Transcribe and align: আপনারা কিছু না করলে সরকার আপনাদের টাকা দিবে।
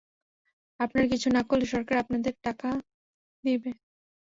আপনারা 0.79 1.05
কিছু 1.13 1.27
না 1.35 1.41
করলে 1.49 1.65
সরকার 1.73 1.95
আপনাদের 1.99 2.33
টাকা 2.45 2.69
দিবে। 3.43 3.71